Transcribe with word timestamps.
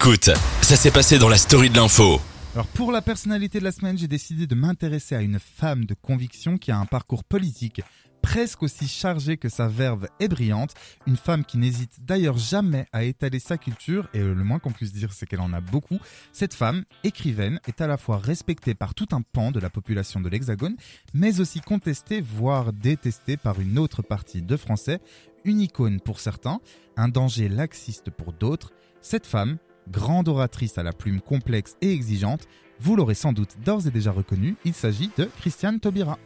Écoute, 0.00 0.30
ça 0.62 0.76
s'est 0.76 0.92
passé 0.92 1.18
dans 1.18 1.28
la 1.28 1.36
story 1.36 1.70
de 1.70 1.76
l'info. 1.76 2.20
Alors 2.54 2.68
pour 2.68 2.92
la 2.92 3.02
personnalité 3.02 3.58
de 3.58 3.64
la 3.64 3.72
semaine, 3.72 3.98
j'ai 3.98 4.06
décidé 4.06 4.46
de 4.46 4.54
m'intéresser 4.54 5.16
à 5.16 5.22
une 5.22 5.40
femme 5.40 5.86
de 5.86 5.94
conviction 5.94 6.56
qui 6.56 6.70
a 6.70 6.78
un 6.78 6.86
parcours 6.86 7.24
politique 7.24 7.82
presque 8.22 8.62
aussi 8.62 8.86
chargé 8.86 9.38
que 9.38 9.48
sa 9.48 9.66
verve 9.66 10.06
est 10.20 10.28
brillante, 10.28 10.74
une 11.08 11.16
femme 11.16 11.44
qui 11.44 11.58
n'hésite 11.58 11.98
d'ailleurs 12.04 12.38
jamais 12.38 12.86
à 12.92 13.02
étaler 13.02 13.40
sa 13.40 13.58
culture, 13.58 14.08
et 14.14 14.20
le 14.20 14.36
moins 14.36 14.60
qu'on 14.60 14.70
puisse 14.70 14.92
dire 14.92 15.12
c'est 15.12 15.26
qu'elle 15.26 15.40
en 15.40 15.52
a 15.52 15.60
beaucoup. 15.60 15.98
Cette 16.32 16.54
femme, 16.54 16.84
écrivaine, 17.02 17.58
est 17.66 17.80
à 17.80 17.88
la 17.88 17.96
fois 17.96 18.18
respectée 18.18 18.74
par 18.74 18.94
tout 18.94 19.08
un 19.10 19.22
pan 19.22 19.50
de 19.50 19.58
la 19.58 19.68
population 19.68 20.20
de 20.20 20.28
l'Hexagone, 20.28 20.76
mais 21.12 21.40
aussi 21.40 21.60
contestée, 21.60 22.20
voire 22.20 22.72
détestée 22.72 23.36
par 23.36 23.58
une 23.58 23.80
autre 23.80 24.02
partie 24.02 24.42
de 24.42 24.56
Français, 24.56 25.00
une 25.44 25.60
icône 25.60 25.98
pour 25.98 26.20
certains, 26.20 26.60
un 26.96 27.08
danger 27.08 27.48
laxiste 27.48 28.10
pour 28.10 28.32
d'autres. 28.32 28.72
Cette 29.00 29.26
femme, 29.26 29.58
grande 29.90 30.28
oratrice 30.28 30.78
à 30.78 30.82
la 30.82 30.92
plume 30.92 31.20
complexe 31.20 31.76
et 31.80 31.92
exigeante, 31.92 32.46
vous 32.80 32.96
l'aurez 32.96 33.14
sans 33.14 33.32
doute 33.32 33.58
d'ores 33.64 33.86
et 33.86 33.90
déjà 33.90 34.12
reconnue, 34.12 34.56
il 34.64 34.74
s'agit 34.74 35.10
de 35.16 35.24
Christiane 35.40 35.80
Taubira. 35.80 36.18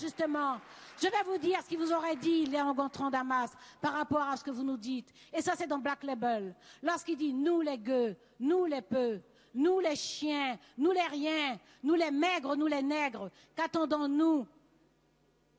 Justement, 0.00 0.58
je 0.98 1.06
vais 1.06 1.22
vous 1.26 1.38
dire 1.38 1.58
ce 1.62 1.68
qu'il 1.68 1.78
vous 1.78 1.92
aurait 1.92 2.16
dit, 2.16 2.46
Léon 2.46 2.74
Gontran 2.74 3.10
Damas, 3.10 3.50
par 3.80 3.94
rapport 3.94 4.22
à 4.22 4.36
ce 4.36 4.44
que 4.44 4.50
vous 4.50 4.64
nous 4.64 4.76
dites. 4.76 5.12
Et 5.36 5.42
ça, 5.42 5.52
c'est 5.56 5.66
dans 5.66 5.78
Black 5.78 6.02
Label. 6.04 6.54
Lorsqu'il 6.82 7.16
dit 7.16 7.32
nous 7.32 7.60
les 7.60 7.78
gueux, 7.78 8.16
nous 8.40 8.66
les 8.66 8.82
peu, 8.82 9.20
nous 9.54 9.80
les 9.80 9.96
chiens, 9.96 10.58
nous 10.76 10.92
les 10.92 11.06
riens, 11.10 11.58
nous 11.82 11.94
les 11.94 12.10
maigres, 12.10 12.56
nous 12.56 12.66
les 12.66 12.82
nègres, 12.82 13.30
qu'attendons-nous 13.54 14.46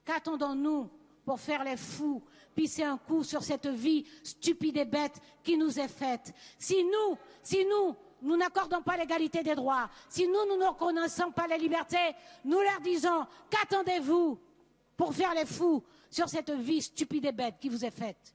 Qu'attendons-nous 0.05 0.89
pour 1.25 1.39
faire 1.39 1.65
les 1.65 1.75
fous, 1.75 2.23
pisser 2.57 2.83
un 2.83 2.97
coup 2.97 3.23
sur 3.23 3.43
cette 3.43 3.67
vie 3.67 4.03
stupide 4.23 4.77
et 4.77 4.85
bête 4.85 5.21
qui 5.43 5.57
nous 5.57 5.79
est 5.79 5.87
faite 5.87 6.33
Si 6.57 6.83
nous, 6.83 7.15
si 7.43 7.63
nous, 7.65 7.95
nous 8.23 8.35
n'accordons 8.35 8.81
pas 8.81 8.97
l'égalité 8.97 9.43
des 9.43 9.53
droits, 9.53 9.87
si 10.09 10.27
nous, 10.27 10.45
nous 10.49 10.59
ne 10.59 10.67
reconnaissons 10.67 11.31
pas 11.31 11.45
les 11.47 11.59
libertés, 11.59 12.15
nous 12.43 12.59
leur 12.59 12.81
disons, 12.83 13.27
qu'attendez-vous 13.51 14.39
pour 14.97 15.13
faire 15.13 15.35
les 15.35 15.45
fous 15.45 15.83
sur 16.09 16.27
cette 16.27 16.49
vie 16.49 16.81
stupide 16.81 17.25
et 17.25 17.31
bête 17.31 17.55
qui 17.61 17.69
vous 17.69 17.85
est 17.85 17.91
faite? 17.91 18.33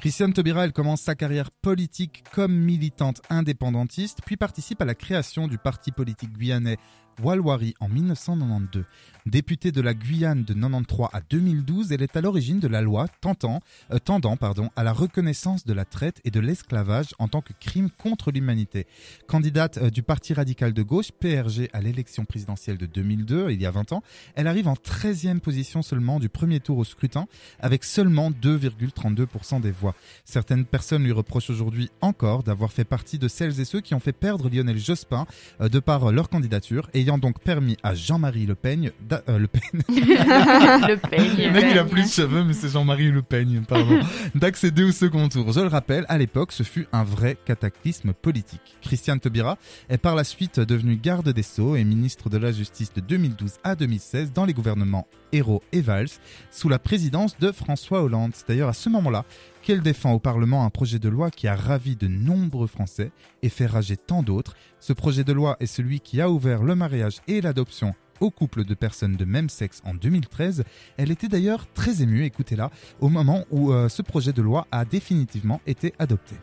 Christiane 0.00 0.32
Taubira, 0.32 0.64
elle 0.64 0.72
commence 0.72 1.02
sa 1.02 1.14
carrière 1.14 1.52
politique 1.52 2.24
comme 2.32 2.52
militante 2.52 3.22
indépendantiste, 3.30 4.22
puis 4.26 4.36
participe 4.36 4.82
à 4.82 4.84
la 4.84 4.96
création 4.96 5.46
du 5.46 5.56
parti 5.56 5.92
politique 5.92 6.36
guyanais 6.36 6.78
Walwari 7.22 7.74
en 7.80 7.88
1992. 7.88 8.84
Députée 9.26 9.72
de 9.72 9.80
la 9.80 9.94
Guyane 9.94 10.44
de 10.44 10.52
93 10.52 11.08
à 11.14 11.22
2012, 11.22 11.92
elle 11.92 12.02
est 12.02 12.14
à 12.14 12.20
l'origine 12.20 12.60
de 12.60 12.68
la 12.68 12.82
loi 12.82 13.06
euh, 13.24 13.98
tendant 13.98 14.38
à 14.76 14.84
la 14.84 14.92
reconnaissance 14.92 15.64
de 15.64 15.72
la 15.72 15.86
traite 15.86 16.20
et 16.24 16.30
de 16.30 16.40
l'esclavage 16.40 17.14
en 17.18 17.28
tant 17.28 17.40
que 17.40 17.54
crime 17.58 17.88
contre 17.88 18.30
l'humanité. 18.30 18.86
Candidate 19.26 19.78
euh, 19.78 19.88
du 19.88 20.02
Parti 20.02 20.34
radical 20.34 20.74
de 20.74 20.82
gauche, 20.82 21.10
PRG, 21.10 21.70
à 21.72 21.80
l'élection 21.80 22.26
présidentielle 22.26 22.76
de 22.76 22.84
2002, 22.84 23.50
il 23.50 23.62
y 23.62 23.64
a 23.64 23.70
20 23.70 23.92
ans, 23.92 24.02
elle 24.34 24.46
arrive 24.46 24.68
en 24.68 24.74
13e 24.74 25.40
position 25.40 25.80
seulement 25.80 26.20
du 26.20 26.28
premier 26.28 26.60
tour 26.60 26.76
au 26.76 26.84
scrutin, 26.84 27.26
avec 27.60 27.84
seulement 27.84 28.30
2,32% 28.30 29.62
des 29.62 29.70
voix. 29.70 29.94
Certaines 30.26 30.66
personnes 30.66 31.02
lui 31.02 31.12
reprochent 31.12 31.48
aujourd'hui 31.48 31.88
encore 32.02 32.42
d'avoir 32.42 32.72
fait 32.72 32.84
partie 32.84 33.18
de 33.18 33.28
celles 33.28 33.58
et 33.58 33.64
ceux 33.64 33.80
qui 33.80 33.94
ont 33.94 34.00
fait 34.00 34.12
perdre 34.12 34.50
Lionel 34.50 34.78
Jospin 34.78 35.26
euh, 35.62 35.70
de 35.70 35.78
par 35.78 36.12
leur 36.12 36.28
candidature, 36.28 36.90
ayant 37.04 37.18
donc 37.18 37.38
permis 37.38 37.76
à 37.82 37.94
Jean-Marie 37.94 38.46
Le 38.46 38.54
Pen 38.54 38.90
euh, 39.28 39.38
le 39.38 39.46
Pen. 39.46 39.82
le 39.88 41.52
mec, 41.52 41.66
il 41.70 41.78
a 41.78 41.84
plus 41.84 42.04
de 42.04 42.08
cheveux, 42.08 42.44
mais 42.44 42.54
c'est 42.54 42.70
Jean-Marie 42.70 43.10
Le 43.10 43.22
Peigne, 43.22 43.62
pardon. 43.68 44.00
D'accéder 44.34 44.84
au 44.84 44.90
second 44.90 45.28
tour. 45.28 45.52
Je 45.52 45.60
le 45.60 45.66
rappelle, 45.66 46.06
à 46.08 46.16
l'époque, 46.16 46.52
ce 46.52 46.62
fut 46.62 46.86
un 46.92 47.04
vrai 47.04 47.36
cataclysme 47.44 48.14
politique. 48.14 48.76
Christiane 48.80 49.20
Taubira 49.20 49.58
est 49.90 49.98
par 49.98 50.14
la 50.14 50.24
suite 50.24 50.60
devenue 50.60 50.96
garde 50.96 51.28
des 51.28 51.42
Sceaux 51.42 51.76
et 51.76 51.84
ministre 51.84 52.30
de 52.30 52.38
la 52.38 52.52
Justice 52.52 52.92
de 52.94 53.00
2012 53.00 53.52
à 53.62 53.74
2016 53.76 54.32
dans 54.32 54.46
les 54.46 54.54
gouvernements 54.54 55.06
Hérault 55.32 55.62
et 55.72 55.82
Valls, 55.82 56.08
sous 56.50 56.68
la 56.68 56.78
présidence 56.78 57.38
de 57.38 57.52
François 57.52 58.02
Hollande. 58.02 58.32
C'est 58.34 58.48
d'ailleurs 58.48 58.68
à 58.68 58.74
ce 58.74 58.88
moment-là 58.88 59.24
qu'elle 59.64 59.80
défend 59.80 60.12
au 60.12 60.18
Parlement 60.18 60.64
un 60.64 60.70
projet 60.70 60.98
de 60.98 61.08
loi 61.08 61.30
qui 61.30 61.48
a 61.48 61.56
ravi 61.56 61.96
de 61.96 62.06
nombreux 62.06 62.66
Français 62.66 63.10
et 63.42 63.48
fait 63.48 63.64
rager 63.64 63.96
tant 63.96 64.22
d'autres. 64.22 64.54
Ce 64.78 64.92
projet 64.92 65.24
de 65.24 65.32
loi 65.32 65.56
est 65.58 65.66
celui 65.66 66.00
qui 66.00 66.20
a 66.20 66.28
ouvert 66.28 66.62
le 66.62 66.74
mariage 66.74 67.20
et 67.28 67.40
l'adoption 67.40 67.94
au 68.20 68.30
couple 68.30 68.64
de 68.64 68.74
personnes 68.74 69.16
de 69.16 69.24
même 69.24 69.48
sexe 69.48 69.80
en 69.86 69.94
2013. 69.94 70.64
Elle 70.98 71.10
était 71.10 71.28
d'ailleurs 71.28 71.66
très 71.72 72.02
émue, 72.02 72.24
écoutez-la, 72.24 72.70
au 73.00 73.08
moment 73.08 73.46
où 73.50 73.72
euh, 73.72 73.88
ce 73.88 74.02
projet 74.02 74.34
de 74.34 74.42
loi 74.42 74.66
a 74.70 74.84
définitivement 74.84 75.62
été 75.66 75.94
adopté. 75.98 76.36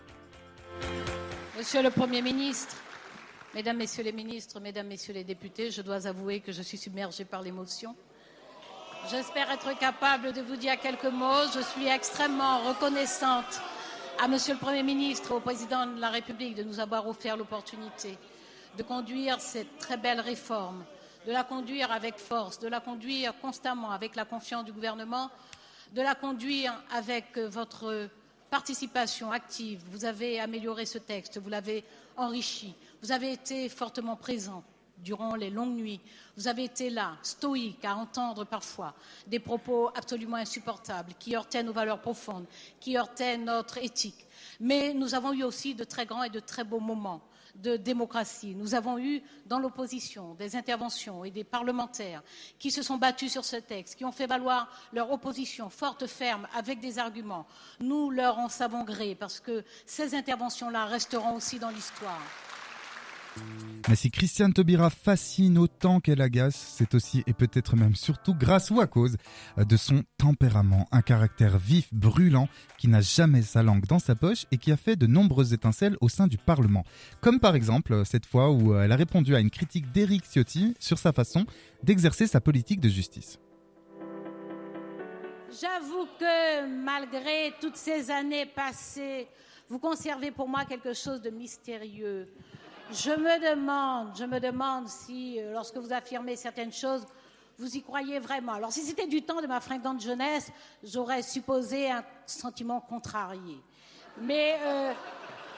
Monsieur 1.58 1.84
le 1.84 1.92
Premier 1.92 2.24
ministre, 2.24 2.76
Mesdames, 3.54 3.78
Messieurs 3.78 4.04
les 4.04 4.14
ministres, 4.14 4.60
Mesdames, 4.60 4.88
Messieurs 4.88 5.14
les 5.14 5.24
députés, 5.24 5.70
je 5.70 5.84
dois 5.84 6.08
avouer 6.08 6.40
que 6.40 6.52
je 6.52 6.64
suis 6.64 6.78
submergée 6.78 7.26
par 7.26 7.44
l'émotion. 7.44 7.96
J'espère 9.10 9.52
être 9.52 9.78
capable 9.78 10.32
de 10.32 10.42
vous 10.42 10.56
dire 10.56 10.80
quelques 10.80 11.06
mots. 11.06 11.48
Je 11.54 11.62
suis 11.62 11.88
extrêmement 11.88 12.60
reconnaissante 12.60 13.60
à 14.22 14.28
Monsieur 14.28 14.54
le 14.54 14.60
Premier 14.60 14.84
ministre, 14.84 15.34
au 15.34 15.40
Président 15.40 15.88
de 15.88 16.00
la 16.00 16.10
République 16.10 16.56
de 16.56 16.64
nous 16.64 16.80
avoir 16.80 17.08
offert 17.08 17.36
l'opportunité 17.36 18.18
de 18.78 18.84
conduire 18.84 19.42
cette 19.42 19.78
très 19.80 19.98
belle 19.98 20.20
réforme 20.20 20.86
de 21.26 21.32
la 21.32 21.44
conduire 21.44 21.92
avec 21.92 22.18
force, 22.18 22.60
de 22.60 22.68
la 22.68 22.80
conduire 22.80 23.34
constamment 23.42 23.92
avec 23.92 24.16
la 24.16 24.26
confiance 24.26 24.66
du 24.66 24.72
gouvernement, 24.72 25.30
de 25.94 26.02
la 26.02 26.16
conduire 26.16 26.74
avec 26.96 27.38
votre 27.38 28.10
participation 28.50 29.32
active. 29.32 29.82
Vous 29.92 30.06
avez 30.06 30.40
amélioré 30.40 30.86
ce 30.86 30.98
texte, 30.98 31.40
vous 31.40 31.50
l'avez 31.50 31.84
enrichi, 32.18 32.74
vous 33.02 33.12
avez 33.12 33.34
été 33.34 33.70
fortement 33.70 34.16
présent 34.16 34.64
durant 35.04 35.36
les 35.36 35.50
longues 35.50 35.76
nuits. 35.76 36.00
Vous 36.38 36.48
avez 36.48 36.66
été 36.66 36.90
là, 36.90 37.18
stoïque, 37.22 37.84
à 37.86 37.96
entendre 37.96 38.46
parfois 38.46 38.94
des 39.28 39.40
propos 39.40 39.90
absolument 39.96 40.38
insupportables 40.38 41.14
qui 41.20 41.36
heurtaient 41.36 41.64
nos 41.64 41.74
valeurs 41.74 42.02
profondes, 42.02 42.46
qui 42.80 42.98
heurtaient 42.98 43.38
notre 43.38 43.78
éthique. 43.78 44.26
Mais 44.60 44.94
nous 44.94 45.16
avons 45.16 45.34
eu 45.34 45.44
aussi 45.44 45.76
de 45.76 45.84
très 45.84 46.06
grands 46.06 46.24
et 46.24 46.30
de 46.30 46.40
très 46.40 46.64
beaux 46.64 46.80
moments 46.80 47.22
de 47.56 47.78
démocratie. 47.78 48.56
Nous 48.56 48.76
avons 48.76 48.98
eu 48.98 49.22
dans 49.46 49.60
l'opposition 49.60 50.36
des 50.36 50.56
interventions 50.56 51.26
et 51.26 51.32
des 51.32 51.44
parlementaires 51.44 52.24
qui 52.60 52.72
se 52.72 52.82
sont 52.82 52.98
battus 52.98 53.32
sur 53.32 53.46
ce 53.46 53.58
texte, 53.58 53.96
qui 53.96 54.06
ont 54.06 54.12
fait 54.12 54.28
valoir 54.28 54.70
leur 54.94 55.12
opposition 55.12 55.70
forte, 55.70 56.08
ferme, 56.08 56.48
avec 56.56 56.80
des 56.80 57.00
arguments. 57.00 57.46
Nous 57.80 58.10
leur 58.10 58.40
en 58.40 58.50
savons 58.50 58.84
gré 58.84 59.16
parce 59.16 59.40
que 59.40 59.64
ces 59.86 60.16
interventions-là 60.16 60.86
resteront 60.86 61.36
aussi 61.36 61.60
dans 61.60 61.70
l'histoire. 61.70 62.22
Mais 63.88 63.96
si 63.96 64.12
Christiane 64.12 64.54
Taubira 64.54 64.90
fascine 64.90 65.58
autant 65.58 66.00
qu'elle 66.00 66.22
agace, 66.22 66.76
c'est 66.78 66.94
aussi 66.94 67.24
et 67.26 67.34
peut-être 67.34 67.76
même 67.76 67.96
surtout 67.96 68.36
grâce 68.36 68.70
ou 68.70 68.80
à 68.80 68.88
cause 68.88 69.18
de 69.58 69.78
son 69.78 70.04
tempérament, 70.18 70.88
un 70.92 71.02
caractère 71.02 71.58
vif, 71.58 71.92
brûlant, 71.92 72.48
qui 72.78 72.88
n'a 72.88 73.02
jamais 73.02 73.42
sa 73.42 73.64
langue 73.64 73.86
dans 73.88 74.00
sa 74.00 74.16
poche 74.16 74.46
et 74.52 74.58
qui 74.58 74.72
a 74.72 74.78
fait 74.78 74.96
de 74.96 75.08
nombreuses 75.08 75.54
étincelles 75.54 75.98
au 76.00 76.10
sein 76.10 76.28
du 76.28 76.38
Parlement. 76.38 76.84
Comme 77.22 77.40
par 77.40 77.56
exemple 77.56 78.04
cette 78.06 78.26
fois 78.26 78.52
où 78.52 78.76
elle 78.76 78.92
a 78.92 78.96
répondu 78.96 79.36
à 79.36 79.40
une 79.40 79.50
critique 79.50 79.92
d'Éric 79.92 80.26
Ciotti 80.26 80.76
sur 80.80 81.00
sa 81.00 81.12
façon 81.12 81.46
d'exercer 81.84 82.28
sa 82.28 82.40
politique 82.40 82.82
de 82.82 82.90
justice. 82.90 83.40
J'avoue 85.60 86.08
que 86.18 86.68
malgré 86.68 87.54
toutes 87.60 87.76
ces 87.76 88.10
années 88.10 88.46
passées, 88.46 89.28
vous 89.70 89.80
conservez 89.80 90.32
pour 90.32 90.48
moi 90.48 90.66
quelque 90.66 90.94
chose 90.94 91.22
de 91.22 91.30
mystérieux. 91.30 92.28
Je 92.94 93.12
me 93.12 93.40
demande, 93.40 94.18
je 94.18 94.26
me 94.26 94.38
demande 94.42 94.90
si, 94.90 95.40
euh, 95.40 95.54
lorsque 95.54 95.78
vous 95.78 95.94
affirmez 95.94 96.36
certaines 96.36 96.74
choses, 96.74 97.06
vous 97.58 97.78
y 97.78 97.82
croyez 97.82 98.20
vraiment. 98.20 98.52
Alors, 98.54 98.74
si 98.74 98.82
c'était 98.82 99.08
du 99.08 99.22
temps 99.22 99.42
de 99.42 99.48
ma 99.48 99.62
fringante 99.62 100.02
jeunesse, 100.02 100.52
j'aurais 100.84 101.22
supposé 101.22 101.90
un 101.90 102.04
sentiment 102.26 102.82
contrarié. 102.82 103.62
Mais 104.20 104.58
euh, 104.60 104.94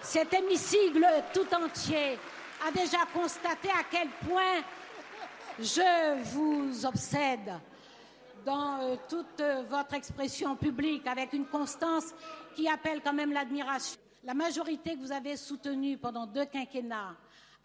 cet 0.03 0.31
hémicycle 0.31 1.07
tout 1.33 1.47
entier 1.55 2.19
a 2.67 2.71
déjà 2.71 2.99
constaté 3.11 3.69
à 3.69 3.83
quel 3.89 4.09
point 4.27 4.61
je 5.57 6.21
vous 6.35 6.85
obsède 6.85 7.51
dans 8.45 8.79
euh, 8.79 8.95
toute 9.09 9.41
votre 9.69 9.95
expression 9.95 10.55
publique 10.55 11.07
avec 11.07 11.33
une 11.33 11.47
constance 11.47 12.13
qui 12.55 12.69
appelle 12.69 13.01
quand 13.03 13.13
même 13.13 13.33
l'admiration. 13.33 13.99
La 14.23 14.35
majorité 14.35 14.93
que 14.93 14.99
vous 14.99 15.11
avez 15.11 15.35
soutenue 15.35 15.97
pendant 15.97 16.27
deux 16.27 16.45
quinquennats 16.45 17.15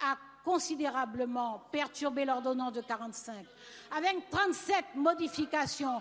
a 0.00 0.16
considérablement 0.48 1.62
perturbé 1.70 2.24
l'ordonnance 2.24 2.72
de 2.72 2.80
45, 2.80 3.34
avec 3.94 4.16
37 4.30 4.76
modifications. 4.96 6.00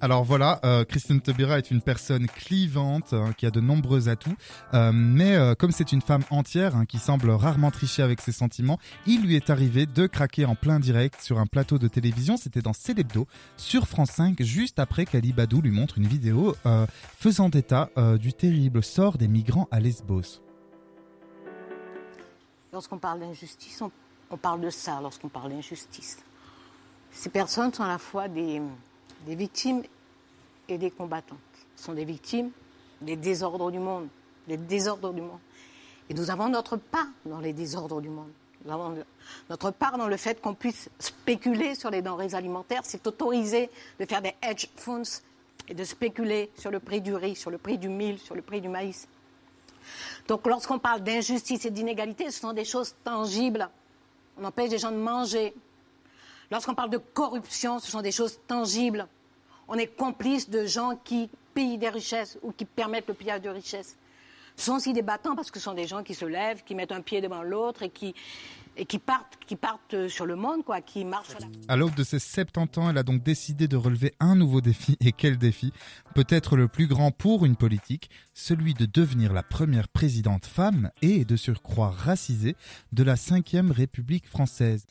Alors 0.00 0.24
voilà, 0.24 0.60
euh, 0.64 0.84
Christine 0.86 1.20
Taubira 1.20 1.58
est 1.58 1.70
une 1.70 1.82
personne 1.82 2.26
clivante 2.26 3.12
hein, 3.12 3.34
qui 3.36 3.44
a 3.44 3.50
de 3.50 3.60
nombreux 3.60 4.08
atouts, 4.08 4.34
euh, 4.72 4.92
mais 4.94 5.36
euh, 5.36 5.54
comme 5.54 5.72
c'est 5.72 5.92
une 5.92 6.00
femme 6.00 6.22
entière 6.30 6.74
hein, 6.74 6.86
qui 6.86 6.98
semble 6.98 7.28
rarement 7.30 7.70
tricher 7.70 8.02
avec 8.02 8.22
ses 8.22 8.32
sentiments, 8.32 8.78
il 9.06 9.26
lui 9.26 9.36
est 9.36 9.50
arrivé 9.50 9.84
de 9.84 10.06
craquer 10.06 10.46
en 10.46 10.54
plein 10.54 10.80
direct 10.80 11.20
sur 11.20 11.38
un 11.38 11.46
plateau 11.46 11.78
de 11.78 11.86
télévision, 11.86 12.38
c'était 12.38 12.62
dans 12.62 12.72
Célébdo, 12.72 13.26
sur 13.58 13.86
France 13.86 14.12
5, 14.12 14.42
juste 14.42 14.78
après 14.78 15.04
qu'Ali 15.04 15.34
Badou 15.34 15.60
lui 15.60 15.70
montre 15.70 15.98
une 15.98 16.06
vidéo 16.06 16.56
faisant 17.18 17.50
état 17.50 17.90
du 18.18 18.32
terrible 18.32 18.82
sort 18.82 19.18
des 19.18 19.28
migrants 19.28 19.68
à 19.70 19.80
Lesbos. 19.80 20.49
Lorsqu'on 22.72 22.98
parle 22.98 23.20
d'injustice, 23.20 23.82
on, 24.30 24.36
parle 24.36 24.60
de 24.60 24.70
ça 24.70 25.00
lorsqu'on 25.00 25.28
parle 25.28 25.50
d'injustice. 25.50 26.18
Ces 27.12 27.30
personnes 27.30 27.72
sont 27.72 27.82
à 27.82 27.88
la 27.88 27.98
fois 27.98 28.28
des, 28.28 28.60
victimes 29.26 29.82
et 30.68 30.78
des 30.78 30.90
combattantes. 30.90 31.38
Ce 31.76 31.84
sont 31.84 31.94
des 31.94 32.04
victimes 32.04 32.50
des 33.00 33.16
désordres 33.16 33.70
du 33.70 33.78
monde, 33.78 34.08
des 34.46 34.56
désordres 34.56 35.12
du 35.12 35.20
monde. 35.20 35.38
Et 36.08 36.14
nous 36.14 36.30
avons 36.30 36.48
notre 36.48 36.76
part 36.76 37.06
dans 37.24 37.40
les 37.40 37.52
désordres 37.52 38.00
du 38.00 38.08
monde. 38.08 38.30
Nous 38.64 38.72
avons 38.72 38.94
notre 39.48 39.70
part 39.70 39.96
dans 39.96 40.08
le 40.08 40.16
fait 40.16 40.40
qu'on 40.40 40.54
puisse 40.54 40.90
spéculer 40.98 41.74
sur 41.74 41.90
les 41.90 42.02
denrées 42.02 42.34
alimentaires. 42.34 42.82
C'est 42.84 43.06
autorisé 43.06 43.70
de 43.98 44.04
faire 44.04 44.20
des 44.20 44.34
hedge 44.42 44.66
funds 44.76 45.22
et 45.68 45.74
de 45.74 45.84
spéculer 45.84 46.50
sur 46.58 46.70
le 46.70 46.80
prix 46.80 47.00
du 47.00 47.14
riz, 47.14 47.36
sur 47.36 47.50
le 47.50 47.58
prix 47.58 47.78
du 47.78 47.88
mil, 47.88 48.18
sur 48.18 48.34
le 48.34 48.42
prix 48.42 48.60
du 48.60 48.68
maïs. 48.68 49.08
Donc 50.28 50.46
lorsqu'on 50.46 50.78
parle 50.78 51.02
d'injustice 51.02 51.64
et 51.64 51.70
d'inégalité, 51.70 52.30
ce 52.30 52.40
sont 52.40 52.52
des 52.52 52.64
choses 52.64 52.94
tangibles. 53.04 53.68
On 54.38 54.44
empêche 54.44 54.70
des 54.70 54.78
gens 54.78 54.92
de 54.92 54.96
manger. 54.96 55.54
Lorsqu'on 56.50 56.74
parle 56.74 56.90
de 56.90 56.98
corruption, 56.98 57.78
ce 57.78 57.90
sont 57.90 58.02
des 58.02 58.12
choses 58.12 58.38
tangibles. 58.46 59.06
On 59.68 59.74
est 59.74 59.86
complice 59.86 60.50
de 60.50 60.66
gens 60.66 60.96
qui 61.04 61.30
pillent 61.54 61.78
des 61.78 61.88
richesses 61.88 62.38
ou 62.42 62.52
qui 62.52 62.64
permettent 62.64 63.08
le 63.08 63.14
pillage 63.14 63.42
de 63.42 63.50
richesses. 63.50 63.96
Sont 64.60 64.74
aussi 64.74 64.92
des 64.92 65.02
battants 65.02 65.34
parce 65.34 65.50
que 65.50 65.58
ce 65.58 65.64
sont 65.64 65.74
des 65.74 65.86
gens 65.86 66.02
qui 66.02 66.14
se 66.14 66.26
lèvent, 66.26 66.62
qui 66.64 66.74
mettent 66.74 66.92
un 66.92 67.00
pied 67.00 67.22
devant 67.22 67.42
l'autre 67.42 67.82
et 67.82 67.88
qui, 67.88 68.14
partent, 68.98 69.38
qui 69.46 69.56
partent 69.56 70.08
sur 70.08 70.26
le 70.26 70.36
monde, 70.36 70.64
quoi, 70.64 70.82
qui 70.82 71.06
marchent. 71.06 71.28
À 71.66 71.76
l'aube 71.76 71.94
de 71.94 72.04
ses 72.04 72.18
70 72.18 72.78
ans, 72.78 72.90
elle 72.90 72.98
a 72.98 73.02
donc 73.02 73.22
décidé 73.22 73.68
de 73.68 73.76
relever 73.76 74.12
un 74.20 74.36
nouveau 74.36 74.60
défi. 74.60 74.98
Et 75.00 75.12
quel 75.12 75.38
défi? 75.38 75.72
Peut-être 76.14 76.56
le 76.56 76.68
plus 76.68 76.86
grand 76.86 77.10
pour 77.10 77.46
une 77.46 77.56
politique, 77.56 78.10
celui 78.34 78.74
de 78.74 78.84
devenir 78.84 79.32
la 79.32 79.42
première 79.42 79.88
présidente 79.88 80.44
femme 80.44 80.90
et 81.00 81.24
de 81.24 81.36
surcroît 81.36 81.90
racisée 81.90 82.54
de 82.92 83.02
la 83.02 83.16
5 83.16 83.56
République 83.70 84.28
française. 84.28 84.78